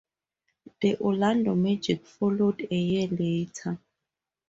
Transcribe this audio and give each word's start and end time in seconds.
The 0.81 0.97
Orlando 0.97 1.53
Magic 1.53 2.07
followed 2.07 2.65
a 2.71 2.75
year 2.75 3.07
later. 3.07 3.79